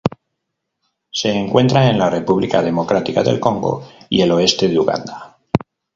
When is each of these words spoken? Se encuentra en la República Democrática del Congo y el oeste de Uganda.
Se 1.11 1.29
encuentra 1.29 1.87
en 1.87 1.99
la 1.99 2.09
República 2.09 2.63
Democrática 2.63 3.21
del 3.21 3.39
Congo 3.39 3.87
y 4.09 4.21
el 4.21 4.31
oeste 4.31 4.67
de 4.67 4.79
Uganda. 4.79 5.37